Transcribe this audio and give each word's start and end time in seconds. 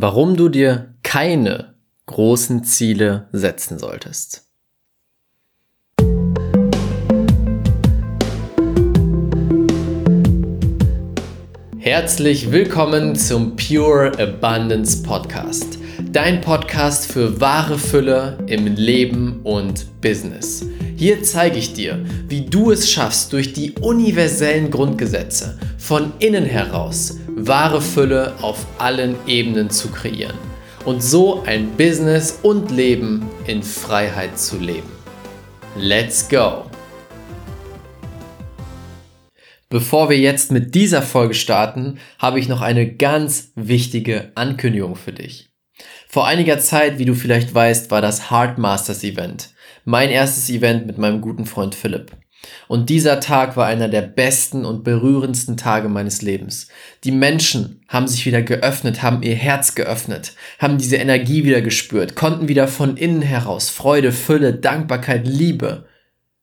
warum 0.00 0.36
du 0.36 0.48
dir 0.48 0.94
keine 1.02 1.74
großen 2.06 2.62
Ziele 2.62 3.28
setzen 3.32 3.78
solltest. 3.78 4.44
Herzlich 11.78 12.52
willkommen 12.52 13.16
zum 13.16 13.56
Pure 13.56 14.12
Abundance 14.18 15.02
Podcast. 15.02 15.78
Dein 16.12 16.40
Podcast 16.42 17.10
für 17.10 17.40
wahre 17.40 17.78
Fülle 17.78 18.38
im 18.46 18.66
Leben 18.66 19.40
und 19.42 20.00
Business. 20.00 20.64
Hier 20.96 21.22
zeige 21.22 21.58
ich 21.58 21.72
dir, 21.72 22.04
wie 22.28 22.42
du 22.42 22.70
es 22.70 22.90
schaffst, 22.90 23.32
durch 23.32 23.52
die 23.52 23.72
universellen 23.80 24.70
Grundgesetze 24.70 25.58
von 25.88 26.12
innen 26.18 26.44
heraus 26.44 27.16
wahre 27.28 27.80
Fülle 27.80 28.34
auf 28.42 28.66
allen 28.76 29.16
Ebenen 29.26 29.70
zu 29.70 29.88
kreieren 29.88 30.36
und 30.84 31.02
so 31.02 31.44
ein 31.44 31.78
Business 31.78 32.40
und 32.42 32.70
Leben 32.70 33.26
in 33.46 33.62
Freiheit 33.62 34.38
zu 34.38 34.58
leben. 34.58 34.90
Let's 35.78 36.28
go! 36.28 36.66
Bevor 39.70 40.10
wir 40.10 40.18
jetzt 40.18 40.52
mit 40.52 40.74
dieser 40.74 41.00
Folge 41.00 41.32
starten, 41.32 41.98
habe 42.18 42.38
ich 42.38 42.48
noch 42.48 42.60
eine 42.60 42.94
ganz 42.94 43.52
wichtige 43.54 44.30
Ankündigung 44.34 44.94
für 44.94 45.14
dich. 45.14 45.48
Vor 46.06 46.26
einiger 46.26 46.58
Zeit, 46.58 46.98
wie 46.98 47.06
du 47.06 47.14
vielleicht 47.14 47.54
weißt, 47.54 47.90
war 47.90 48.02
das 48.02 48.30
Heart 48.30 48.58
Masters 48.58 49.04
Event. 49.04 49.54
Mein 49.86 50.10
erstes 50.10 50.50
Event 50.50 50.86
mit 50.86 50.98
meinem 50.98 51.22
guten 51.22 51.46
Freund 51.46 51.74
Philipp. 51.74 52.12
Und 52.68 52.88
dieser 52.90 53.20
Tag 53.20 53.56
war 53.56 53.66
einer 53.66 53.88
der 53.88 54.02
besten 54.02 54.64
und 54.64 54.84
berührendsten 54.84 55.56
Tage 55.56 55.88
meines 55.88 56.22
Lebens. 56.22 56.68
Die 57.04 57.10
Menschen 57.10 57.82
haben 57.88 58.06
sich 58.06 58.26
wieder 58.26 58.42
geöffnet, 58.42 59.02
haben 59.02 59.22
ihr 59.22 59.34
Herz 59.34 59.74
geöffnet, 59.74 60.34
haben 60.58 60.78
diese 60.78 60.96
Energie 60.96 61.44
wieder 61.44 61.62
gespürt, 61.62 62.14
konnten 62.14 62.48
wieder 62.48 62.68
von 62.68 62.96
innen 62.96 63.22
heraus 63.22 63.70
Freude, 63.70 64.12
Fülle, 64.12 64.54
Dankbarkeit, 64.54 65.26
Liebe 65.26 65.86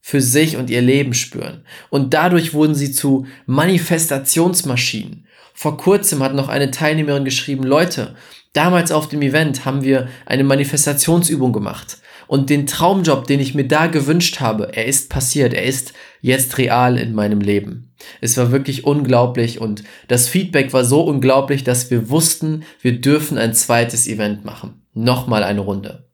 für 0.02 0.21
sich 0.21 0.57
und 0.57 0.69
ihr 0.69 0.81
Leben 0.81 1.13
spüren. 1.13 1.65
Und 1.89 2.13
dadurch 2.13 2.53
wurden 2.53 2.75
sie 2.75 2.91
zu 2.91 3.25
Manifestationsmaschinen. 3.47 5.25
Vor 5.53 5.77
kurzem 5.77 6.21
hat 6.21 6.35
noch 6.35 6.49
eine 6.49 6.69
Teilnehmerin 6.69 7.25
geschrieben, 7.25 7.63
Leute, 7.63 8.15
damals 8.53 8.91
auf 8.91 9.07
dem 9.07 9.21
Event 9.21 9.65
haben 9.65 9.83
wir 9.83 10.09
eine 10.25 10.43
Manifestationsübung 10.43 11.53
gemacht. 11.53 11.97
Und 12.27 12.49
den 12.49 12.65
Traumjob, 12.65 13.27
den 13.27 13.39
ich 13.39 13.55
mir 13.55 13.67
da 13.67 13.87
gewünscht 13.87 14.39
habe, 14.39 14.75
er 14.75 14.85
ist 14.85 15.09
passiert, 15.09 15.53
er 15.53 15.63
ist 15.63 15.93
jetzt 16.21 16.57
real 16.57 16.97
in 16.97 17.13
meinem 17.13 17.41
Leben. 17.41 17.93
Es 18.21 18.37
war 18.37 18.51
wirklich 18.51 18.83
unglaublich 18.83 19.61
und 19.61 19.83
das 20.07 20.27
Feedback 20.27 20.73
war 20.73 20.83
so 20.83 21.01
unglaublich, 21.01 21.63
dass 21.63 21.91
wir 21.91 22.09
wussten, 22.09 22.63
wir 22.81 22.99
dürfen 22.99 23.37
ein 23.37 23.53
zweites 23.53 24.07
Event 24.07 24.45
machen. 24.45 24.81
Nochmal 24.93 25.43
eine 25.43 25.61
Runde. 25.61 26.09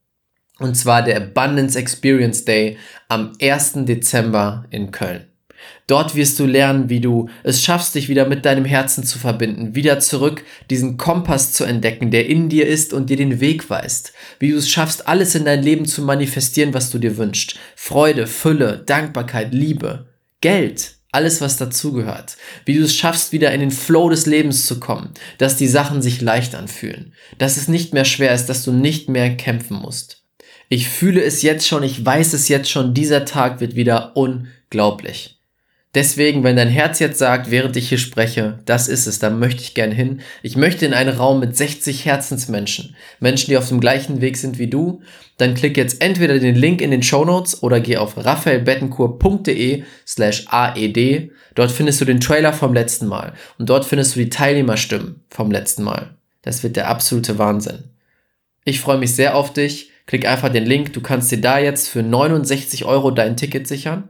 Und 0.59 0.75
zwar 0.75 1.01
der 1.01 1.17
Abundance 1.17 1.77
Experience 1.77 2.45
Day 2.45 2.77
am 3.07 3.33
1. 3.41 3.85
Dezember 3.85 4.65
in 4.69 4.91
Köln. 4.91 5.30
Dort 5.87 6.15
wirst 6.15 6.39
du 6.39 6.45
lernen, 6.45 6.89
wie 6.89 7.01
du 7.01 7.29
es 7.43 7.63
schaffst, 7.63 7.95
dich 7.95 8.09
wieder 8.09 8.27
mit 8.27 8.45
deinem 8.45 8.65
Herzen 8.65 9.03
zu 9.03 9.19
verbinden, 9.19 9.75
wieder 9.75 9.99
zurück 9.99 10.43
diesen 10.69 10.97
Kompass 10.97 11.53
zu 11.53 11.63
entdecken, 11.63 12.11
der 12.11 12.27
in 12.27 12.49
dir 12.49 12.67
ist 12.67 12.93
und 12.93 13.09
dir 13.09 13.17
den 13.17 13.39
Weg 13.39 13.69
weist. 13.69 14.13
Wie 14.39 14.51
du 14.51 14.57
es 14.57 14.69
schaffst, 14.69 15.07
alles 15.07 15.35
in 15.35 15.45
dein 15.45 15.63
Leben 15.63 15.85
zu 15.85 16.01
manifestieren, 16.01 16.73
was 16.73 16.91
du 16.91 16.97
dir 16.99 17.17
wünschst. 17.17 17.59
Freude, 17.75 18.27
Fülle, 18.27 18.83
Dankbarkeit, 18.85 19.53
Liebe, 19.53 20.07
Geld, 20.39 20.95
alles, 21.11 21.41
was 21.41 21.57
dazugehört. 21.57 22.37
Wie 22.65 22.75
du 22.75 22.83
es 22.83 22.95
schaffst, 22.95 23.33
wieder 23.33 23.51
in 23.51 23.59
den 23.59 23.71
Flow 23.71 24.09
des 24.09 24.25
Lebens 24.25 24.65
zu 24.65 24.79
kommen, 24.79 25.09
dass 25.37 25.57
die 25.57 25.67
Sachen 25.67 26.01
sich 26.01 26.21
leicht 26.21 26.55
anfühlen, 26.55 27.13
dass 27.37 27.57
es 27.57 27.67
nicht 27.67 27.93
mehr 27.93 28.05
schwer 28.05 28.33
ist, 28.33 28.45
dass 28.45 28.63
du 28.63 28.71
nicht 28.71 29.09
mehr 29.09 29.35
kämpfen 29.35 29.77
musst. 29.77 30.23
Ich 30.69 30.87
fühle 30.87 31.21
es 31.21 31.41
jetzt 31.41 31.67
schon, 31.67 31.83
ich 31.83 32.05
weiß 32.05 32.31
es 32.31 32.47
jetzt 32.47 32.69
schon, 32.69 32.93
dieser 32.93 33.25
Tag 33.25 33.59
wird 33.59 33.75
wieder 33.75 34.15
unglaublich. 34.15 35.40
Deswegen, 35.93 36.45
wenn 36.45 36.55
dein 36.55 36.69
Herz 36.69 36.99
jetzt 36.99 37.19
sagt, 37.19 37.51
während 37.51 37.75
ich 37.75 37.89
hier 37.89 37.97
spreche, 37.97 38.59
das 38.63 38.87
ist 38.87 39.07
es, 39.07 39.19
da 39.19 39.29
möchte 39.29 39.61
ich 39.61 39.73
gern 39.73 39.91
hin. 39.91 40.21
Ich 40.41 40.55
möchte 40.55 40.85
in 40.85 40.93
einen 40.93 41.17
Raum 41.17 41.41
mit 41.41 41.57
60 41.57 42.05
Herzensmenschen, 42.05 42.95
Menschen, 43.19 43.49
die 43.49 43.57
auf 43.57 43.67
dem 43.67 43.81
gleichen 43.81 44.21
Weg 44.21 44.37
sind 44.37 44.57
wie 44.57 44.69
du. 44.69 45.01
Dann 45.37 45.53
klick 45.53 45.75
jetzt 45.75 46.01
entweder 46.01 46.39
den 46.39 46.55
Link 46.55 46.81
in 46.81 46.91
den 46.91 47.03
Show 47.03 47.25
Notes 47.25 47.61
oder 47.61 47.81
geh 47.81 47.97
auf 47.97 48.15
raphaelbettencourt.de 48.15 49.83
slash 50.07 50.45
aed. 50.49 51.31
Dort 51.55 51.71
findest 51.71 51.99
du 51.99 52.05
den 52.05 52.21
Trailer 52.21 52.53
vom 52.53 52.73
letzten 52.73 53.07
Mal 53.07 53.33
und 53.57 53.69
dort 53.69 53.83
findest 53.83 54.15
du 54.15 54.19
die 54.21 54.29
Teilnehmerstimmen 54.29 55.25
vom 55.29 55.51
letzten 55.51 55.83
Mal. 55.83 56.15
Das 56.41 56.63
wird 56.63 56.77
der 56.77 56.87
absolute 56.87 57.37
Wahnsinn. 57.37 57.83
Ich 58.63 58.79
freue 58.79 58.97
mich 58.97 59.13
sehr 59.13 59.35
auf 59.35 59.51
dich. 59.51 59.91
Klick 60.05 60.25
einfach 60.25 60.49
den 60.49 60.65
Link. 60.65 60.93
Du 60.93 61.01
kannst 61.01 61.31
dir 61.31 61.41
da 61.41 61.59
jetzt 61.59 61.89
für 61.89 62.01
69 62.01 62.85
Euro 62.85 63.11
dein 63.11 63.35
Ticket 63.35 63.67
sichern. 63.67 64.09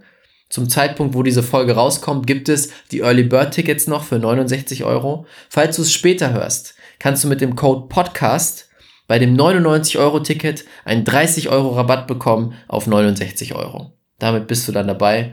Zum 0.52 0.68
Zeitpunkt, 0.68 1.16
wo 1.16 1.24
diese 1.24 1.44
Folge 1.44 1.74
rauskommt, 1.74 2.28
gibt 2.28 2.50
es 2.50 2.72
die 2.92 3.00
Early 3.00 3.24
Bird 3.24 3.54
Tickets 3.54 3.88
noch 3.88 4.04
für 4.04 4.20
69 4.20 4.84
Euro. 4.84 5.26
Falls 5.50 5.78
du 5.78 5.82
es 5.82 5.94
später 5.94 6.34
hörst, 6.34 6.76
kannst 7.00 7.24
du 7.24 7.30
mit 7.30 7.40
dem 7.40 7.56
Code 7.56 7.88
Podcast 7.88 8.68
bei 9.08 9.18
dem 9.18 9.34
99 9.34 9.98
Euro 9.98 10.20
Ticket 10.20 10.66
einen 10.84 11.06
30 11.06 11.48
Euro 11.48 11.70
Rabatt 11.70 12.06
bekommen 12.06 12.54
auf 12.68 12.86
69 12.86 13.56
Euro. 13.56 13.94
Damit 14.20 14.48
bist 14.48 14.68
du 14.68 14.74
dann 14.74 14.88
dabei. 14.88 15.32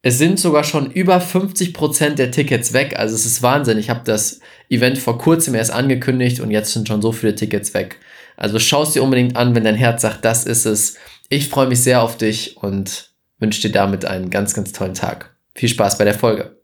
Es 0.00 0.16
sind 0.16 0.40
sogar 0.40 0.64
schon 0.64 0.90
über 0.90 1.20
50 1.20 1.74
Prozent 1.74 2.18
der 2.18 2.30
Tickets 2.30 2.72
weg. 2.72 2.94
Also 2.98 3.14
es 3.14 3.26
ist 3.26 3.42
Wahnsinn. 3.42 3.76
Ich 3.76 3.90
habe 3.90 4.00
das 4.04 4.40
Event 4.70 4.96
vor 4.96 5.18
kurzem 5.18 5.54
erst 5.54 5.70
angekündigt 5.70 6.40
und 6.40 6.50
jetzt 6.50 6.72
sind 6.72 6.88
schon 6.88 7.02
so 7.02 7.12
viele 7.12 7.34
Tickets 7.34 7.74
weg. 7.74 7.98
Also 8.38 8.58
schau 8.58 8.84
es 8.84 8.92
dir 8.92 9.02
unbedingt 9.02 9.36
an, 9.36 9.54
wenn 9.54 9.64
dein 9.64 9.74
Herz 9.74 10.00
sagt, 10.00 10.24
das 10.24 10.46
ist 10.46 10.64
es. 10.64 10.96
Ich 11.28 11.50
freue 11.50 11.66
mich 11.66 11.82
sehr 11.82 12.02
auf 12.02 12.16
dich 12.16 12.56
und 12.56 13.09
wünsche 13.40 13.62
dir 13.62 13.72
damit 13.72 14.04
einen 14.04 14.30
ganz, 14.30 14.54
ganz 14.54 14.72
tollen 14.72 14.94
Tag. 14.94 15.34
Viel 15.54 15.68
Spaß 15.68 15.98
bei 15.98 16.04
der 16.04 16.14
Folge. 16.14 16.56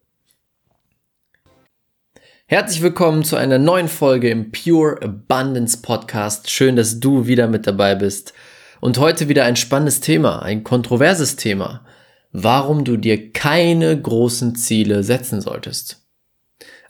Herzlich 2.47 2.82
willkommen 2.82 3.25
zu 3.25 3.34
einer 3.37 3.59
neuen 3.59 3.88
Folge 3.88 4.31
im 4.31 4.53
Pure 4.53 5.03
Abundance 5.03 5.78
Podcast. 5.82 6.48
Schön, 6.50 6.76
dass 6.76 7.00
du 7.00 7.26
wieder 7.26 7.48
mit 7.48 7.66
dabei 7.66 7.97
bist. 7.97 8.34
Und 8.81 8.98
heute 8.98 9.28
wieder 9.28 9.44
ein 9.44 9.56
spannendes 9.56 10.00
Thema, 10.00 10.42
ein 10.42 10.62
kontroverses 10.62 11.34
Thema. 11.36 11.84
Warum 12.31 12.84
du 12.84 12.98
dir 12.98 13.32
keine 13.32 14.00
großen 14.00 14.54
Ziele 14.54 15.03
setzen 15.03 15.41
solltest. 15.41 16.06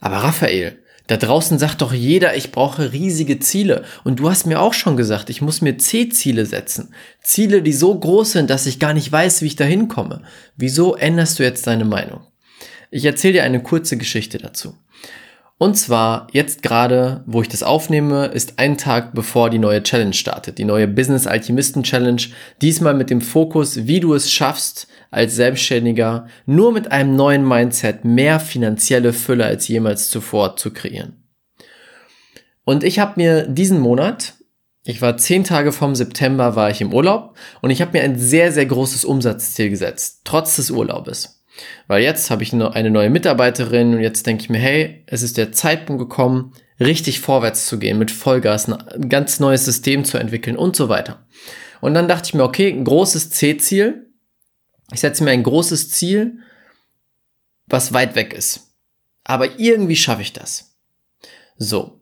Aber 0.00 0.16
Raphael, 0.16 0.82
da 1.06 1.16
draußen 1.16 1.58
sagt 1.58 1.82
doch 1.82 1.92
jeder, 1.92 2.36
ich 2.36 2.50
brauche 2.52 2.92
riesige 2.92 3.38
Ziele. 3.38 3.84
Und 4.04 4.18
du 4.18 4.28
hast 4.28 4.46
mir 4.46 4.60
auch 4.60 4.74
schon 4.74 4.96
gesagt, 4.96 5.30
ich 5.30 5.40
muss 5.40 5.60
mir 5.60 5.78
C-Ziele 5.78 6.46
setzen. 6.46 6.94
Ziele, 7.22 7.62
die 7.62 7.72
so 7.72 7.96
groß 7.96 8.32
sind, 8.32 8.50
dass 8.50 8.66
ich 8.66 8.80
gar 8.80 8.94
nicht 8.94 9.10
weiß, 9.10 9.42
wie 9.42 9.46
ich 9.46 9.56
da 9.56 9.64
hinkomme. 9.64 10.22
Wieso 10.56 10.96
änderst 10.96 11.38
du 11.38 11.44
jetzt 11.44 11.66
deine 11.66 11.84
Meinung? 11.84 12.20
Ich 12.90 13.04
erzähle 13.04 13.34
dir 13.34 13.44
eine 13.44 13.62
kurze 13.62 13.96
Geschichte 13.96 14.38
dazu. 14.38 14.74
Und 15.58 15.76
zwar 15.76 16.26
jetzt 16.32 16.62
gerade, 16.62 17.24
wo 17.24 17.40
ich 17.40 17.48
das 17.48 17.62
aufnehme, 17.62 18.26
ist 18.26 18.58
ein 18.58 18.76
Tag 18.76 19.14
bevor 19.14 19.48
die 19.48 19.58
neue 19.58 19.82
Challenge 19.82 20.12
startet, 20.12 20.58
die 20.58 20.66
neue 20.66 20.86
Business 20.86 21.26
Alchemisten 21.26 21.82
Challenge. 21.82 22.20
Diesmal 22.60 22.92
mit 22.92 23.08
dem 23.08 23.22
Fokus, 23.22 23.86
wie 23.86 24.00
du 24.00 24.12
es 24.12 24.30
schaffst, 24.30 24.86
als 25.10 25.34
Selbstständiger 25.34 26.26
nur 26.44 26.72
mit 26.72 26.92
einem 26.92 27.16
neuen 27.16 27.46
Mindset 27.48 28.04
mehr 28.04 28.38
finanzielle 28.38 29.14
Fülle 29.14 29.46
als 29.46 29.66
jemals 29.66 30.10
zuvor 30.10 30.56
zu 30.56 30.72
kreieren. 30.72 31.24
Und 32.64 32.84
ich 32.84 32.98
habe 32.98 33.14
mir 33.16 33.46
diesen 33.46 33.80
Monat, 33.80 34.34
ich 34.84 35.00
war 35.00 35.16
zehn 35.16 35.42
Tage 35.42 35.72
vom 35.72 35.94
September, 35.94 36.54
war 36.54 36.68
ich 36.68 36.82
im 36.82 36.92
Urlaub 36.92 37.34
und 37.62 37.70
ich 37.70 37.80
habe 37.80 37.92
mir 37.96 38.04
ein 38.04 38.18
sehr, 38.18 38.52
sehr 38.52 38.66
großes 38.66 39.06
Umsatzziel 39.06 39.70
gesetzt, 39.70 40.20
trotz 40.24 40.56
des 40.56 40.70
Urlaubes. 40.70 41.35
Weil 41.86 42.02
jetzt 42.02 42.30
habe 42.30 42.42
ich 42.42 42.52
eine 42.52 42.90
neue 42.90 43.10
Mitarbeiterin 43.10 43.94
und 43.94 44.00
jetzt 44.00 44.26
denke 44.26 44.42
ich 44.42 44.50
mir, 44.50 44.58
hey, 44.58 45.04
es 45.06 45.22
ist 45.22 45.36
der 45.36 45.52
Zeitpunkt 45.52 46.00
gekommen, 46.00 46.52
richtig 46.80 47.20
vorwärts 47.20 47.66
zu 47.66 47.78
gehen, 47.78 47.98
mit 47.98 48.10
Vollgas, 48.10 48.68
ein 48.68 49.08
ganz 49.08 49.40
neues 49.40 49.64
System 49.64 50.04
zu 50.04 50.18
entwickeln 50.18 50.56
und 50.56 50.76
so 50.76 50.88
weiter. 50.88 51.26
Und 51.80 51.94
dann 51.94 52.08
dachte 52.08 52.28
ich 52.28 52.34
mir, 52.34 52.44
okay, 52.44 52.70
ein 52.70 52.84
großes 52.84 53.30
C-Ziel. 53.30 54.10
Ich 54.92 55.00
setze 55.00 55.24
mir 55.24 55.30
ein 55.30 55.42
großes 55.42 55.90
Ziel, 55.90 56.38
was 57.66 57.92
weit 57.92 58.14
weg 58.14 58.32
ist. 58.32 58.74
Aber 59.24 59.58
irgendwie 59.58 59.96
schaffe 59.96 60.22
ich 60.22 60.32
das. 60.32 60.76
So. 61.56 62.00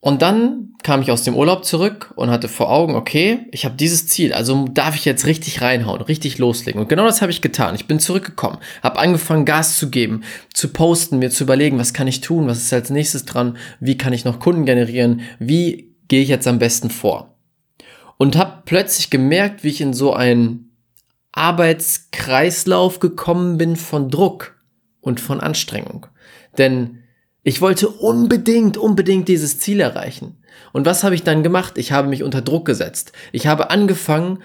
Und 0.00 0.22
dann 0.22 0.70
kam 0.82 1.02
ich 1.02 1.10
aus 1.10 1.24
dem 1.24 1.36
Urlaub 1.36 1.64
zurück 1.66 2.12
und 2.16 2.30
hatte 2.30 2.48
vor 2.48 2.70
Augen, 2.70 2.94
okay, 2.94 3.46
ich 3.52 3.66
habe 3.66 3.76
dieses 3.76 4.06
Ziel, 4.06 4.32
also 4.32 4.66
darf 4.72 4.96
ich 4.96 5.04
jetzt 5.04 5.26
richtig 5.26 5.60
reinhauen, 5.60 6.00
richtig 6.00 6.38
loslegen. 6.38 6.80
Und 6.80 6.88
genau 6.88 7.04
das 7.04 7.20
habe 7.20 7.30
ich 7.30 7.42
getan. 7.42 7.74
Ich 7.74 7.86
bin 7.86 8.00
zurückgekommen, 8.00 8.58
habe 8.82 8.98
angefangen, 8.98 9.44
Gas 9.44 9.76
zu 9.76 9.90
geben, 9.90 10.22
zu 10.54 10.68
posten, 10.68 11.18
mir 11.18 11.30
zu 11.30 11.44
überlegen, 11.44 11.78
was 11.78 11.92
kann 11.92 12.08
ich 12.08 12.22
tun, 12.22 12.46
was 12.46 12.62
ist 12.62 12.72
als 12.72 12.88
nächstes 12.88 13.26
dran, 13.26 13.58
wie 13.78 13.98
kann 13.98 14.14
ich 14.14 14.24
noch 14.24 14.40
Kunden 14.40 14.64
generieren, 14.64 15.20
wie 15.38 15.94
gehe 16.08 16.22
ich 16.22 16.28
jetzt 16.28 16.48
am 16.48 16.58
besten 16.58 16.88
vor. 16.88 17.36
Und 18.16 18.36
habe 18.36 18.62
plötzlich 18.64 19.10
gemerkt, 19.10 19.64
wie 19.64 19.68
ich 19.68 19.82
in 19.82 19.92
so 19.92 20.14
einen 20.14 20.70
Arbeitskreislauf 21.32 23.00
gekommen 23.00 23.58
bin 23.58 23.76
von 23.76 24.10
Druck 24.10 24.56
und 25.02 25.20
von 25.20 25.40
Anstrengung. 25.40 26.06
Denn 26.56 26.99
Ich 27.42 27.60
wollte 27.60 27.88
unbedingt, 27.88 28.76
unbedingt 28.76 29.28
dieses 29.28 29.58
Ziel 29.58 29.80
erreichen. 29.80 30.36
Und 30.72 30.86
was 30.86 31.04
habe 31.04 31.14
ich 31.14 31.22
dann 31.22 31.42
gemacht? 31.42 31.78
Ich 31.78 31.92
habe 31.92 32.08
mich 32.08 32.22
unter 32.22 32.42
Druck 32.42 32.66
gesetzt. 32.66 33.12
Ich 33.32 33.46
habe 33.46 33.70
angefangen, 33.70 34.40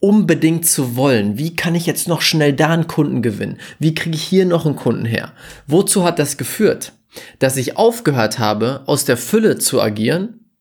unbedingt 0.00 0.66
zu 0.66 0.96
wollen. 0.96 1.38
Wie 1.38 1.56
kann 1.56 1.74
ich 1.74 1.86
jetzt 1.86 2.06
noch 2.06 2.22
schnell 2.22 2.52
da 2.52 2.68
einen 2.68 2.86
Kunden 2.86 3.22
gewinnen? 3.22 3.58
Wie 3.78 3.94
kriege 3.94 4.14
ich 4.14 4.22
hier 4.22 4.46
noch 4.46 4.64
einen 4.64 4.76
Kunden 4.76 5.04
her? 5.04 5.32
Wozu 5.66 6.04
hat 6.04 6.18
das 6.18 6.36
geführt? 6.36 6.92
Dass 7.40 7.56
ich 7.56 7.76
aufgehört 7.76 8.38
habe, 8.38 8.82
aus 8.86 9.04
der 9.04 9.16
Fülle 9.16 9.58
zu 9.58 9.80
agieren 9.80 10.52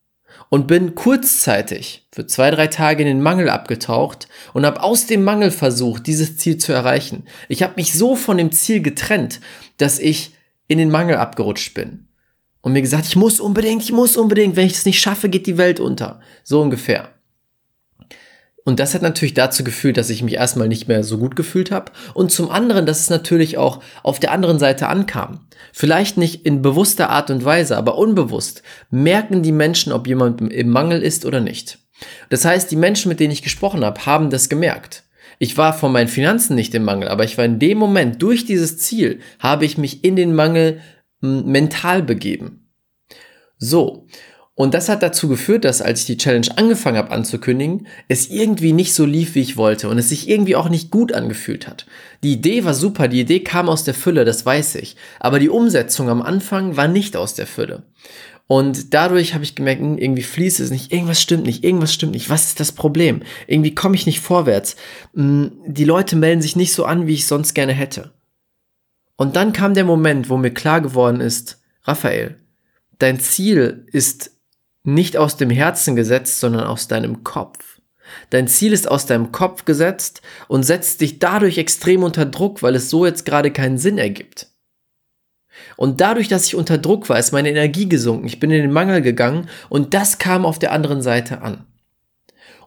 und 0.49 0.65
bin 0.65 0.95
kurzzeitig 0.95 2.07
für 2.11 2.25
zwei, 2.25 2.49
drei 2.51 2.67
Tage 2.67 3.03
in 3.03 3.07
den 3.07 3.21
Mangel 3.21 3.49
abgetaucht 3.49 4.27
und 4.53 4.65
habe 4.65 4.81
aus 4.81 5.05
dem 5.05 5.23
Mangel 5.23 5.51
versucht, 5.51 6.07
dieses 6.07 6.37
Ziel 6.37 6.57
zu 6.57 6.73
erreichen. 6.73 7.25
Ich 7.49 7.61
habe 7.61 7.73
mich 7.75 7.93
so 7.93 8.15
von 8.15 8.37
dem 8.37 8.51
Ziel 8.51 8.81
getrennt, 8.81 9.39
dass 9.77 9.99
ich 9.99 10.31
in 10.67 10.77
den 10.77 10.89
Mangel 10.91 11.17
abgerutscht 11.17 11.73
bin. 11.73 12.07
Und 12.61 12.73
mir 12.73 12.81
gesagt, 12.81 13.05
ich 13.05 13.15
muss 13.15 13.39
unbedingt, 13.39 13.83
ich 13.83 13.91
muss 13.91 14.17
unbedingt, 14.17 14.55
wenn 14.55 14.67
ich 14.67 14.73
es 14.73 14.85
nicht 14.85 14.99
schaffe, 14.99 15.29
geht 15.29 15.47
die 15.47 15.57
Welt 15.57 15.79
unter. 15.79 16.19
So 16.43 16.61
ungefähr. 16.61 17.09
Und 18.67 18.81
das 18.81 18.93
hat 18.93 19.01
natürlich 19.01 19.33
dazu 19.33 19.63
geführt, 19.63 19.95
dass 19.95 20.09
ich 20.09 20.23
mich 20.23 20.33
erstmal 20.33 20.67
nicht 20.67 20.89
mehr 20.89 21.01
so 21.05 21.17
gut 21.17 21.37
gefühlt 21.37 21.71
habe 21.71 21.93
und 22.13 22.33
zum 22.33 22.51
anderen, 22.51 22.85
dass 22.85 22.99
es 22.99 23.09
natürlich 23.09 23.57
auch 23.57 23.81
auf 24.03 24.19
der 24.19 24.33
anderen 24.33 24.59
Seite 24.59 24.89
ankam. 24.89 25.47
Vielleicht 25.71 26.17
nicht 26.17 26.45
in 26.45 26.61
bewusster 26.61 27.09
Art 27.09 27.31
und 27.31 27.45
Weise, 27.45 27.77
aber 27.77 27.97
unbewusst 27.97 28.63
merken 28.89 29.41
die 29.41 29.53
Menschen, 29.53 29.93
ob 29.93 30.05
jemand 30.05 30.41
im 30.41 30.69
Mangel 30.69 31.01
ist 31.01 31.25
oder 31.25 31.39
nicht. 31.39 31.79
Das 32.29 32.43
heißt, 32.43 32.69
die 32.69 32.75
Menschen, 32.75 33.07
mit 33.07 33.21
denen 33.21 33.31
ich 33.31 33.41
gesprochen 33.41 33.85
habe, 33.85 34.05
haben 34.05 34.29
das 34.29 34.49
gemerkt. 34.49 35.03
Ich 35.39 35.57
war 35.57 35.73
von 35.73 35.91
meinen 35.91 36.07
Finanzen 36.07 36.55
nicht 36.55 36.73
im 36.73 36.83
Mangel, 36.83 37.09
aber 37.09 37.23
ich 37.23 37.37
war 37.37 37.45
in 37.45 37.59
dem 37.59 37.77
Moment, 37.77 38.21
durch 38.21 38.45
dieses 38.45 38.77
Ziel, 38.77 39.19
habe 39.39 39.65
ich 39.65 39.77
mich 39.77 40.03
in 40.03 40.15
den 40.15 40.33
Mangel 40.33 40.81
mental 41.21 42.03
begeben. 42.03 42.69
So. 43.57 44.07
Und 44.55 44.73
das 44.73 44.89
hat 44.89 45.03
dazu 45.03 45.27
geführt, 45.27 45.65
dass 45.65 45.83
als 45.83 45.99
ich 45.99 46.05
die 46.07 46.17
Challenge 46.17 46.47
angefangen 46.55 46.97
habe 46.97 47.11
anzukündigen, 47.11 47.85
es 48.07 48.31
irgendwie 48.31 48.73
nicht 48.73 48.91
so 48.91 49.05
lief, 49.05 49.35
wie 49.35 49.41
ich 49.41 49.55
wollte 49.55 49.87
und 49.87 49.99
es 49.99 50.09
sich 50.09 50.27
irgendwie 50.27 50.55
auch 50.55 50.69
nicht 50.69 50.89
gut 50.89 51.13
angefühlt 51.13 51.67
hat. 51.67 51.85
Die 52.23 52.33
Idee 52.33 52.65
war 52.65 52.73
super, 52.73 53.07
die 53.07 53.19
Idee 53.19 53.41
kam 53.41 53.69
aus 53.69 53.83
der 53.83 53.93
Fülle, 53.93 54.25
das 54.25 54.47
weiß 54.47 54.75
ich. 54.75 54.95
Aber 55.19 55.37
die 55.37 55.49
Umsetzung 55.49 56.09
am 56.09 56.23
Anfang 56.23 56.75
war 56.75 56.87
nicht 56.87 57.15
aus 57.15 57.35
der 57.35 57.45
Fülle. 57.45 57.83
Und 58.47 58.93
dadurch 58.93 59.33
habe 59.33 59.43
ich 59.43 59.55
gemerkt, 59.55 59.81
hm, 59.81 59.97
irgendwie 59.97 60.23
fließt 60.23 60.61
es 60.61 60.71
nicht, 60.71 60.93
irgendwas 60.93 61.21
stimmt 61.21 61.45
nicht, 61.45 61.63
irgendwas 61.63 61.93
stimmt 61.93 62.13
nicht. 62.13 62.29
Was 62.29 62.47
ist 62.47 62.59
das 62.59 62.71
Problem? 62.71 63.21
Irgendwie 63.45 63.75
komme 63.75 63.95
ich 63.95 64.05
nicht 64.05 64.21
vorwärts. 64.21 64.77
Hm, 65.13 65.51
die 65.65 65.83
Leute 65.83 66.15
melden 66.15 66.41
sich 66.41 66.55
nicht 66.55 66.73
so 66.73 66.85
an, 66.85 67.07
wie 67.07 67.13
ich 67.13 67.27
sonst 67.27 67.53
gerne 67.53 67.73
hätte. 67.73 68.13
Und 69.17 69.35
dann 69.35 69.51
kam 69.51 69.73
der 69.73 69.83
Moment, 69.83 70.29
wo 70.29 70.37
mir 70.37 70.51
klar 70.53 70.79
geworden 70.79 71.19
ist, 71.19 71.61
Raphael, 71.83 72.37
dein 72.99 73.19
Ziel 73.19 73.85
ist 73.91 74.31
nicht 74.83 75.17
aus 75.17 75.35
dem 75.35 75.49
Herzen 75.49 75.95
gesetzt, 75.95 76.39
sondern 76.39 76.65
aus 76.65 76.87
deinem 76.87 77.23
Kopf. 77.23 77.81
Dein 78.29 78.47
Ziel 78.47 78.71
ist 78.71 78.89
aus 78.89 79.05
deinem 79.05 79.33
Kopf 79.33 79.65
gesetzt 79.65 80.21
und 80.47 80.63
setzt 80.63 81.01
dich 81.01 81.19
dadurch 81.19 81.57
extrem 81.57 82.03
unter 82.03 82.25
Druck, 82.25 82.63
weil 82.63 82.75
es 82.75 82.89
so 82.89 83.05
jetzt 83.05 83.25
gerade 83.25 83.51
keinen 83.51 83.77
Sinn 83.77 83.97
ergibt. 83.97 84.47
Und 85.77 86.01
dadurch, 86.01 86.27
dass 86.27 86.47
ich 86.47 86.55
unter 86.55 86.77
Druck 86.77 87.07
war, 87.07 87.17
ist 87.17 87.31
meine 87.31 87.49
Energie 87.49 87.87
gesunken. 87.87 88.27
Ich 88.27 88.39
bin 88.39 88.51
in 88.51 88.61
den 88.63 88.71
Mangel 88.71 89.01
gegangen 89.01 89.47
und 89.69 89.93
das 89.93 90.17
kam 90.17 90.45
auf 90.45 90.59
der 90.59 90.73
anderen 90.73 91.01
Seite 91.01 91.41
an. 91.41 91.65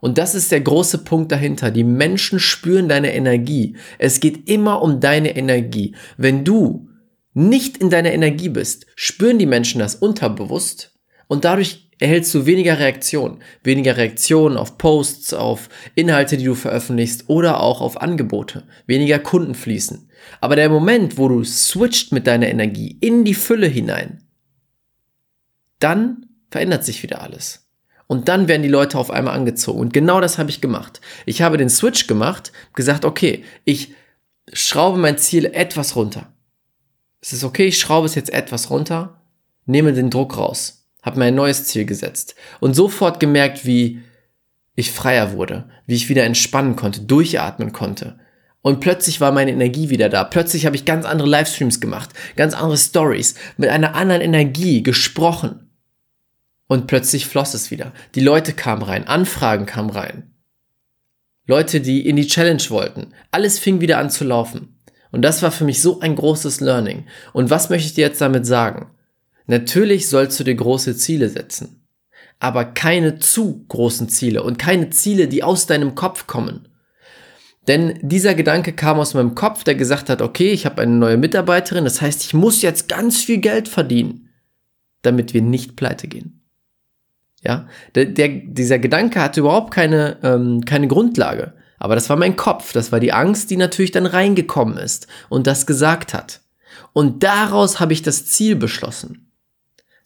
Und 0.00 0.16
das 0.16 0.34
ist 0.34 0.50
der 0.50 0.62
große 0.62 0.98
Punkt 0.98 1.30
dahinter. 1.30 1.70
Die 1.70 1.84
Menschen 1.84 2.38
spüren 2.38 2.88
deine 2.88 3.14
Energie. 3.14 3.76
Es 3.98 4.20
geht 4.20 4.48
immer 4.48 4.80
um 4.80 5.00
deine 5.00 5.36
Energie. 5.36 5.94
Wenn 6.16 6.44
du 6.44 6.88
nicht 7.34 7.76
in 7.76 7.90
deiner 7.90 8.12
Energie 8.12 8.48
bist, 8.48 8.86
spüren 8.96 9.38
die 9.38 9.46
Menschen 9.46 9.78
das 9.78 9.96
unterbewusst 9.96 10.94
und 11.26 11.44
dadurch 11.44 11.89
erhältst 12.00 12.34
du 12.34 12.46
weniger 12.46 12.78
Reaktionen. 12.78 13.42
Weniger 13.62 13.96
Reaktionen 13.96 14.56
auf 14.56 14.78
Posts, 14.78 15.34
auf 15.34 15.68
Inhalte, 15.94 16.36
die 16.36 16.44
du 16.44 16.54
veröffentlichst 16.54 17.28
oder 17.28 17.60
auch 17.60 17.80
auf 17.80 18.00
Angebote. 18.00 18.64
Weniger 18.86 19.18
Kunden 19.18 19.54
fließen. 19.54 20.08
Aber 20.40 20.56
der 20.56 20.68
Moment, 20.68 21.18
wo 21.18 21.28
du 21.28 21.44
switcht 21.44 22.12
mit 22.12 22.26
deiner 22.26 22.48
Energie 22.48 22.96
in 23.00 23.24
die 23.24 23.34
Fülle 23.34 23.66
hinein, 23.66 24.24
dann 25.78 26.26
verändert 26.50 26.84
sich 26.84 27.02
wieder 27.02 27.22
alles. 27.22 27.68
Und 28.06 28.28
dann 28.28 28.48
werden 28.48 28.62
die 28.62 28.68
Leute 28.68 28.98
auf 28.98 29.10
einmal 29.10 29.34
angezogen. 29.34 29.78
Und 29.78 29.92
genau 29.92 30.20
das 30.20 30.36
habe 30.36 30.50
ich 30.50 30.60
gemacht. 30.60 31.00
Ich 31.26 31.42
habe 31.42 31.58
den 31.58 31.70
Switch 31.70 32.08
gemacht, 32.08 32.50
gesagt, 32.74 33.04
okay, 33.04 33.44
ich 33.64 33.94
schraube 34.52 34.98
mein 34.98 35.16
Ziel 35.16 35.44
etwas 35.44 35.94
runter. 35.94 36.32
Es 37.20 37.32
ist 37.32 37.44
okay, 37.44 37.66
ich 37.66 37.78
schraube 37.78 38.06
es 38.06 38.14
jetzt 38.14 38.32
etwas 38.32 38.70
runter, 38.70 39.22
nehme 39.66 39.92
den 39.92 40.10
Druck 40.10 40.38
raus, 40.38 40.79
habe 41.02 41.18
mir 41.18 41.26
ein 41.26 41.34
neues 41.34 41.64
Ziel 41.64 41.84
gesetzt 41.84 42.34
und 42.60 42.74
sofort 42.74 43.20
gemerkt, 43.20 43.64
wie 43.66 44.02
ich 44.74 44.92
freier 44.92 45.32
wurde, 45.32 45.68
wie 45.86 45.94
ich 45.94 46.08
wieder 46.08 46.24
entspannen 46.24 46.76
konnte, 46.76 47.02
durchatmen 47.02 47.72
konnte, 47.72 48.18
und 48.62 48.80
plötzlich 48.80 49.20
war 49.20 49.32
meine 49.32 49.52
Energie 49.52 49.88
wieder 49.88 50.08
da. 50.08 50.24
Plötzlich 50.24 50.66
habe 50.66 50.76
ich 50.76 50.84
ganz 50.84 51.06
andere 51.06 51.28
Livestreams 51.28 51.80
gemacht, 51.80 52.10
ganz 52.36 52.54
andere 52.54 52.76
Stories, 52.76 53.34
mit 53.56 53.70
einer 53.70 53.94
anderen 53.94 54.20
Energie 54.20 54.82
gesprochen. 54.82 55.70
Und 56.66 56.86
plötzlich 56.86 57.26
floss 57.26 57.54
es 57.54 57.70
wieder. 57.70 57.92
Die 58.14 58.20
Leute 58.20 58.52
kamen 58.52 58.82
rein, 58.82 59.06
Anfragen 59.06 59.66
kamen 59.66 59.90
rein. 59.90 60.34
Leute, 61.46 61.80
die 61.80 62.06
in 62.06 62.16
die 62.16 62.26
Challenge 62.26 62.62
wollten. 62.68 63.08
Alles 63.30 63.58
fing 63.58 63.80
wieder 63.80 63.98
an 63.98 64.10
zu 64.10 64.24
laufen. 64.24 64.76
Und 65.10 65.22
das 65.22 65.42
war 65.42 65.50
für 65.50 65.64
mich 65.64 65.82
so 65.82 65.98
ein 66.00 66.14
großes 66.14 66.60
Learning. 66.60 67.06
Und 67.32 67.50
was 67.50 67.70
möchte 67.70 67.88
ich 67.88 67.94
dir 67.94 68.06
jetzt 68.06 68.20
damit 68.20 68.46
sagen? 68.46 68.90
Natürlich 69.50 70.08
sollst 70.08 70.38
du 70.38 70.44
dir 70.44 70.54
große 70.54 70.96
Ziele 70.96 71.28
setzen. 71.28 71.84
Aber 72.38 72.64
keine 72.64 73.18
zu 73.18 73.64
großen 73.66 74.08
Ziele 74.08 74.44
und 74.44 74.60
keine 74.60 74.90
Ziele, 74.90 75.26
die 75.26 75.42
aus 75.42 75.66
deinem 75.66 75.96
Kopf 75.96 76.28
kommen. 76.28 76.68
Denn 77.66 77.98
dieser 78.00 78.36
Gedanke 78.36 78.72
kam 78.72 79.00
aus 79.00 79.12
meinem 79.12 79.34
Kopf, 79.34 79.64
der 79.64 79.74
gesagt 79.74 80.08
hat, 80.08 80.22
okay, 80.22 80.52
ich 80.52 80.66
habe 80.66 80.82
eine 80.82 80.92
neue 80.92 81.16
Mitarbeiterin, 81.16 81.82
das 81.82 82.00
heißt, 82.00 82.22
ich 82.22 82.32
muss 82.32 82.62
jetzt 82.62 82.88
ganz 82.88 83.24
viel 83.24 83.38
Geld 83.38 83.66
verdienen, 83.66 84.28
damit 85.02 85.34
wir 85.34 85.42
nicht 85.42 85.74
pleite 85.74 86.06
gehen. 86.06 86.44
Ja, 87.42 87.66
der, 87.96 88.04
der, 88.04 88.28
dieser 88.28 88.78
Gedanke 88.78 89.20
hatte 89.20 89.40
überhaupt 89.40 89.74
keine, 89.74 90.18
ähm, 90.22 90.64
keine 90.64 90.86
Grundlage. 90.86 91.54
Aber 91.80 91.96
das 91.96 92.08
war 92.08 92.16
mein 92.16 92.36
Kopf, 92.36 92.72
das 92.72 92.92
war 92.92 93.00
die 93.00 93.12
Angst, 93.12 93.50
die 93.50 93.56
natürlich 93.56 93.90
dann 93.90 94.06
reingekommen 94.06 94.78
ist 94.78 95.08
und 95.28 95.48
das 95.48 95.66
gesagt 95.66 96.14
hat. 96.14 96.40
Und 96.92 97.24
daraus 97.24 97.80
habe 97.80 97.92
ich 97.92 98.02
das 98.02 98.26
Ziel 98.26 98.54
beschlossen. 98.54 99.26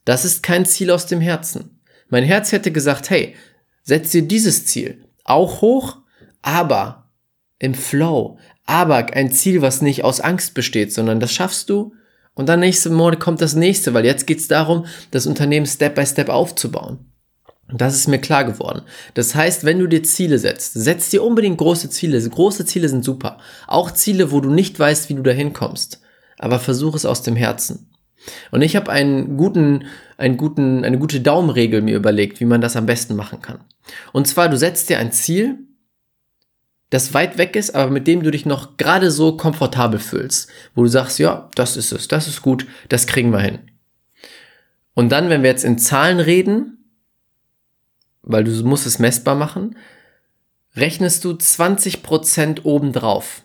Das 0.05 0.25
ist 0.25 0.43
kein 0.43 0.67
Ziel 0.67 0.91
aus 0.91 1.07
dem 1.07 1.21
Herzen. 1.21 1.81
Mein 2.09 2.25
Herz 2.25 2.53
hätte 2.53 2.71
gesagt, 2.71 3.11
hey, 3.11 3.35
setz 3.83 4.11
dir 4.11 4.23
dieses 4.23 4.67
Ziel 4.67 5.05
auch 5.25 5.63
hoch, 5.63 5.99
aber 6.43 7.11
im 7.59 7.75
Flow. 7.75 8.39
Aber 8.67 9.13
ein 9.15 9.33
Ziel, 9.33 9.63
was 9.63 9.83
nicht 9.83 10.05
aus 10.05 10.21
Angst 10.21 10.55
besteht, 10.55 10.93
sondern 10.93 11.21
das 11.21 11.33
schaffst 11.33 11.71
du 11.71 11.95
und 12.35 12.49
dann 12.49 12.61
nächste 12.61 12.91
Monat 12.91 13.21
kommt 13.21 13.41
das 13.41 13.55
nächste, 13.55 13.95
weil 13.95 14.05
jetzt 14.05 14.27
geht 14.27 14.39
es 14.39 14.49
darum, 14.49 14.87
das 15.11 15.27
Unternehmen 15.27 15.67
Step 15.67 15.95
by 15.95 16.05
Step 16.05 16.29
aufzubauen. 16.29 16.99
Und 17.71 17.81
das 17.81 17.95
ist 17.95 18.09
mir 18.09 18.19
klar 18.19 18.45
geworden. 18.45 18.83
Das 19.15 19.35
heißt, 19.35 19.65
wenn 19.65 19.79
du 19.79 19.87
dir 19.87 20.03
Ziele 20.03 20.39
setzt, 20.39 20.75
setz 20.75 21.09
dir 21.09 21.23
unbedingt 21.23 21.57
große 21.57 21.89
Ziele. 21.89 22.21
Große 22.29 22.67
Ziele 22.67 22.89
sind 22.89 23.05
super. 23.05 23.39
Auch 23.67 23.91
Ziele, 23.91 24.31
wo 24.33 24.41
du 24.41 24.51
nicht 24.51 24.79
weißt, 24.79 25.09
wie 25.09 25.15
du 25.15 25.23
dahin 25.23 25.55
kommst. 25.55 26.01
Aber 26.39 26.59
versuch 26.59 26.95
es 26.95 27.07
aus 27.07 27.23
dem 27.23 27.37
Herzen. 27.37 27.89
Und 28.51 28.63
ich 28.63 28.77
habe 28.77 28.91
einen 28.91 29.37
guten, 29.37 29.87
einen 30.17 30.37
guten, 30.37 30.85
eine 30.85 30.99
gute 30.99 31.21
Daumenregel 31.21 31.83
mir 31.83 31.97
überlegt, 31.97 32.41
wie 32.41 32.45
man 32.45 32.61
das 32.61 32.77
am 32.77 32.87
besten 32.87 33.17
machen 33.17 33.43
kann. 33.43 33.61
Und 34.13 34.27
zwar, 34.27 34.49
du 34.49 34.57
setzt 34.57 34.89
dir 34.89 34.99
ein 34.99 35.13
Ziel, 35.13 35.59
das 36.91 37.13
weit 37.13 37.39
weg 37.39 37.57
ist, 37.57 37.75
aber 37.75 37.91
mit 37.91 38.07
dem 38.07 38.23
du 38.23 38.31
dich 38.31 38.47
noch 38.47 38.77
gerade 38.77 39.11
so 39.11 39.37
komfortabel 39.37 39.99
fühlst, 39.99 40.49
wo 40.75 40.83
du 40.83 40.89
sagst, 40.89 41.19
ja, 41.19 41.51
das 41.55 41.77
ist 41.77 41.93
es, 41.93 42.09
das 42.09 42.29
ist 42.29 42.43
gut, 42.43 42.67
das 42.89 43.07
kriegen 43.07 43.31
wir 43.31 43.41
hin. 43.41 43.59
Und 44.95 45.11
dann, 45.11 45.29
wenn 45.29 45.43
wir 45.43 45.51
jetzt 45.51 45.65
in 45.65 45.79
Zahlen 45.79 46.21
reden, 46.21 46.79
weil 48.23 48.45
du 48.45 48.51
musst 48.65 48.87
es 48.87 48.99
messbar 48.99 49.35
machen, 49.35 49.77
rechnest 50.77 51.25
du 51.25 51.33
20% 51.33 52.65
obendrauf. 52.65 53.43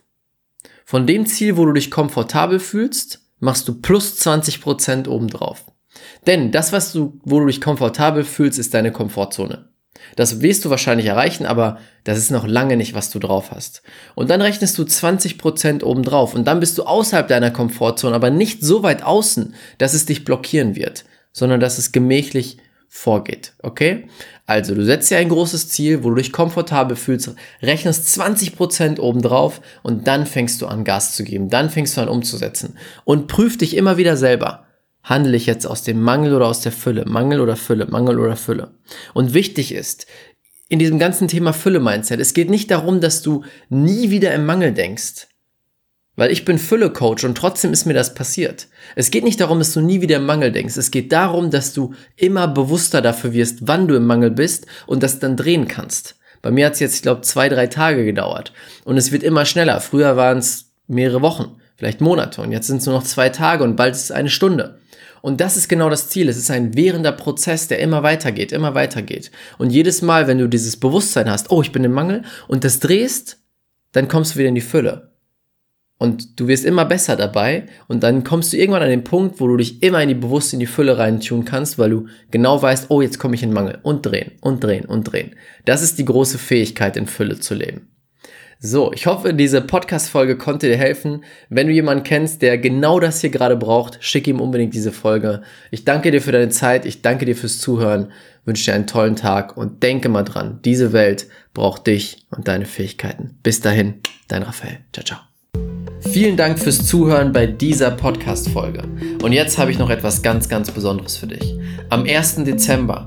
Von 0.86 1.06
dem 1.06 1.26
Ziel, 1.26 1.58
wo 1.58 1.66
du 1.66 1.74
dich 1.74 1.92
komfortabel 1.92 2.60
fühlst, 2.60 3.29
machst 3.40 3.68
du 3.68 3.74
plus 3.74 4.20
20% 4.20 5.08
obendrauf. 5.08 5.66
Denn 6.28 6.52
das, 6.52 6.72
was 6.72 6.94
du, 6.94 7.20
wo 7.24 7.40
du 7.40 7.48
dich 7.48 7.62
komfortabel 7.62 8.24
fühlst, 8.24 8.60
ist 8.60 8.74
deine 8.74 8.92
Komfortzone. 8.92 9.70
Das 10.16 10.42
wirst 10.42 10.66
du 10.66 10.70
wahrscheinlich 10.70 11.08
erreichen, 11.08 11.46
aber 11.46 11.80
das 12.04 12.18
ist 12.18 12.32
noch 12.32 12.48
lange 12.48 12.78
nicht, 12.78 12.94
was 12.94 13.10
du 13.10 13.20
drauf 13.20 13.52
hast. 13.52 13.82
Und 14.16 14.30
dann 14.30 14.42
rechnest 14.42 14.78
du 14.78 14.84
20% 14.84 15.84
obendrauf 15.84 16.36
und 16.36 16.46
dann 16.46 16.60
bist 16.60 16.78
du 16.78 16.84
außerhalb 16.84 17.28
deiner 17.28 17.52
Komfortzone, 17.52 18.16
aber 18.16 18.30
nicht 18.30 18.62
so 18.62 18.84
weit 18.84 19.04
außen, 19.04 19.56
dass 19.78 19.94
es 19.94 20.06
dich 20.06 20.26
blockieren 20.26 20.76
wird, 20.76 21.06
sondern 21.32 21.60
dass 21.60 21.78
es 21.78 21.92
gemächlich 21.92 22.58
vorgeht. 22.88 23.54
Okay? 23.62 24.08
Also, 24.50 24.74
du 24.74 24.84
setzt 24.84 25.12
dir 25.12 25.20
ein 25.20 25.30
großes 25.30 25.70
Ziel, 25.70 26.04
wo 26.04 26.10
du 26.10 26.16
dich 26.16 26.32
komfortabel 26.32 26.98
fühlst, 26.98 27.36
rechnest 27.62 28.20
20% 28.20 29.00
obendrauf 29.00 29.62
und 29.84 30.08
dann 30.08 30.26
fängst 30.26 30.60
du 30.64 30.66
an, 30.66 30.84
Gas 30.84 31.16
zu 31.16 31.24
geben. 31.24 31.52
Dann 31.52 31.70
fängst 31.70 31.96
du 31.96 32.02
an, 32.02 32.10
umzusetzen. 32.10 32.76
Und 33.06 33.28
prüf 33.28 33.60
dich 33.60 33.78
immer 33.78 33.98
wieder 33.98 34.18
selber. 34.18 34.66
Handle 35.04 35.38
ich 35.38 35.46
jetzt 35.46 35.68
aus 35.68 35.84
dem 35.84 36.02
Mangel 36.02 36.34
oder 36.34 36.48
aus 36.48 36.62
der 36.62 36.72
Fülle? 36.72 37.06
Mangel 37.06 37.42
oder 37.42 37.56
Fülle? 37.56 37.86
Mangel 37.92 38.18
oder 38.18 38.36
Fülle? 38.36 38.72
Und 39.14 39.36
wichtig 39.36 39.72
ist, 39.72 40.08
in 40.68 40.80
diesem 40.80 40.98
ganzen 40.98 41.28
Thema 41.28 41.54
Fülle-Mindset, 41.54 42.20
es 42.20 42.34
geht 42.34 42.50
nicht 42.50 42.72
darum, 42.72 43.02
dass 43.02 43.22
du 43.22 43.44
nie 43.70 44.10
wieder 44.10 44.34
im 44.34 44.48
Mangel 44.48 44.72
denkst. 44.72 45.28
Weil 46.20 46.34
ich 46.34 46.44
bin 46.44 46.60
Fülle-Coach 46.60 47.24
und 47.24 47.38
trotzdem 47.38 47.72
ist 47.72 47.86
mir 47.86 47.94
das 47.94 48.14
passiert. 48.14 48.68
Es 48.98 49.10
geht 49.10 49.24
nicht 49.24 49.40
darum, 49.40 49.60
dass 49.60 49.72
du 49.72 49.80
nie 49.80 50.02
wieder 50.02 50.18
im 50.18 50.26
Mangel 50.26 50.52
denkst. 50.52 50.76
Es 50.76 50.92
geht 50.92 51.14
darum, 51.14 51.50
dass 51.50 51.72
du 51.72 51.94
immer 52.18 52.46
bewusster 52.50 53.02
dafür 53.02 53.32
wirst, 53.32 53.70
wann 53.70 53.88
du 53.88 53.96
im 53.96 54.06
Mangel 54.06 54.30
bist 54.30 54.66
und 54.86 55.02
das 55.02 55.20
dann 55.20 55.38
drehen 55.38 55.70
kannst. 55.70 56.18
Bei 56.42 56.52
mir 56.52 56.66
hat 56.66 56.74
es 56.74 56.82
jetzt, 56.82 56.96
ich 56.96 57.04
glaube, 57.04 57.22
zwei, 57.22 57.48
drei 57.48 57.68
Tage 57.68 58.04
gedauert. 58.04 58.52
Und 58.84 58.98
es 58.98 59.14
wird 59.14 59.24
immer 59.24 59.46
schneller. 59.46 59.80
Früher 59.80 60.18
waren 60.18 60.40
es 60.40 60.74
mehrere 60.88 61.22
Wochen, 61.22 61.56
vielleicht 61.78 62.02
Monate. 62.02 62.42
Und 62.42 62.52
jetzt 62.52 62.68
sind 62.68 62.82
es 62.82 62.86
nur 62.86 62.96
noch 62.96 63.04
zwei 63.04 63.30
Tage 63.30 63.64
und 63.64 63.78
bald 63.78 63.96
ist 63.96 64.04
es 64.04 64.12
eine 64.12 64.30
Stunde. 64.30 64.78
Und 65.22 65.40
das 65.40 65.56
ist 65.56 65.70
genau 65.70 65.90
das 65.90 66.10
Ziel. 66.10 66.28
Es 66.28 66.36
ist 66.36 66.52
ein 66.52 66.76
währender 66.76 67.14
Prozess, 67.14 67.70
der 67.70 67.80
immer 67.80 68.04
weitergeht, 68.04 68.52
immer 68.52 68.76
weitergeht. 68.76 69.32
Und 69.58 69.70
jedes 69.70 70.02
Mal, 70.02 70.28
wenn 70.28 70.38
du 70.38 70.50
dieses 70.50 70.76
Bewusstsein 70.76 71.32
hast, 71.32 71.50
oh, 71.50 71.62
ich 71.62 71.72
bin 71.72 71.86
im 71.86 71.94
Mangel, 71.94 72.24
und 72.50 72.66
das 72.66 72.82
drehst, 72.82 73.38
dann 73.94 74.10
kommst 74.10 74.36
du 74.36 74.40
wieder 74.40 74.50
in 74.50 74.56
die 74.56 74.60
Fülle. 74.60 75.09
Und 76.00 76.40
du 76.40 76.48
wirst 76.48 76.64
immer 76.64 76.86
besser 76.86 77.18
dabei 77.18 77.66
und 77.90 78.04
dann 78.04 78.24
kommst 78.24 78.54
du 78.54 78.58
irgendwann 78.58 78.84
an 78.84 78.90
den 78.90 79.04
Punkt, 79.04 79.42
wo 79.42 79.48
du 79.48 79.58
dich 79.58 79.84
immer 79.84 80.02
in 80.02 80.08
die 80.08 80.16
bewusst 80.16 80.54
in 80.54 80.62
die 80.62 80.66
Fülle 80.66 80.98
reintun 80.98 81.44
kannst, 81.44 81.78
weil 81.78 81.90
du 81.90 82.08
genau 82.32 82.62
weißt, 82.62 82.86
oh, 82.90 83.02
jetzt 83.02 83.20
komme 83.20 83.36
ich 83.36 83.44
in 83.44 83.52
Mangel 83.52 83.80
und 83.84 84.06
drehen 84.06 84.32
und 84.40 84.64
drehen 84.64 84.86
und 84.86 85.04
drehen. 85.04 85.36
Das 85.66 85.82
ist 85.82 86.00
die 86.00 86.06
große 86.06 86.38
Fähigkeit, 86.38 86.96
in 86.96 87.06
Fülle 87.06 87.40
zu 87.40 87.54
leben. 87.54 87.90
So, 88.62 88.92
ich 88.94 89.08
hoffe, 89.08 89.34
diese 89.34 89.62
Podcast-Folge 89.62 90.38
konnte 90.38 90.68
dir 90.68 90.78
helfen. 90.78 91.24
Wenn 91.50 91.68
du 91.68 91.74
jemanden 91.74 92.04
kennst, 92.04 92.42
der 92.42 92.58
genau 92.58 93.00
das 93.00 93.22
hier 93.22 93.30
gerade 93.30 93.56
braucht, 93.58 93.98
schick 94.02 94.28
ihm 94.28 94.40
unbedingt 94.42 94.74
diese 94.74 94.92
Folge. 94.92 95.42
Ich 95.72 95.86
danke 95.86 96.12
dir 96.12 96.22
für 96.22 96.34
deine 96.34 96.50
Zeit, 96.50 96.86
ich 96.86 97.02
danke 97.02 97.26
dir 97.26 97.36
fürs 97.36 97.60
Zuhören, 97.60 98.12
wünsche 98.44 98.66
dir 98.66 98.76
einen 98.76 98.88
tollen 98.88 99.16
Tag 99.16 99.56
und 99.56 99.84
denke 99.84 100.10
mal 100.10 100.24
dran, 100.24 100.60
diese 100.64 100.92
Welt 100.92 101.28
braucht 101.54 101.88
dich 101.88 102.26
und 102.32 102.48
deine 102.48 102.66
Fähigkeiten. 102.66 103.38
Bis 103.44 103.62
dahin, 103.62 103.96
dein 104.28 104.44
Raphael. 104.44 104.80
Ciao, 104.94 105.06
ciao. 105.06 105.29
Vielen 106.02 106.38
Dank 106.38 106.60
fürs 106.60 106.86
Zuhören 106.86 107.32
bei 107.32 107.46
dieser 107.46 107.92
Podcast-Folge. 107.92 108.84
Und 109.22 109.32
jetzt 109.32 109.58
habe 109.58 109.72
ich 109.72 109.78
noch 109.78 109.90
etwas 109.90 110.22
ganz, 110.22 110.50
ganz 110.50 110.72
Besonderes 110.72 111.18
für 111.18 111.28
dich. 111.28 111.56
Am 111.90 112.06
1. 112.06 112.44
Dezember 112.44 113.06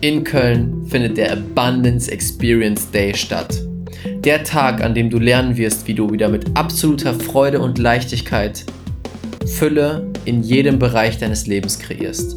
in 0.00 0.24
Köln 0.24 0.86
findet 0.88 1.16
der 1.16 1.32
Abundance 1.32 2.10
Experience 2.10 2.90
Day 2.90 3.14
statt. 3.14 3.62
Der 4.24 4.44
Tag, 4.44 4.82
an 4.82 4.94
dem 4.94 5.10
du 5.10 5.18
lernen 5.18 5.56
wirst, 5.56 5.86
wie 5.88 5.94
du 5.94 6.10
wieder 6.10 6.28
mit 6.28 6.56
absoluter 6.56 7.14
Freude 7.14 7.60
und 7.60 7.78
Leichtigkeit 7.78 8.64
Fülle 9.46 10.06
in 10.24 10.42
jedem 10.42 10.78
Bereich 10.78 11.18
deines 11.18 11.46
Lebens 11.46 11.78
kreierst. 11.78 12.36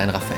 Dein 0.00 0.08
Raphael. 0.08 0.29